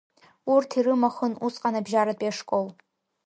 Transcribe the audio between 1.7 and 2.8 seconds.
абжьаратәи ашкол…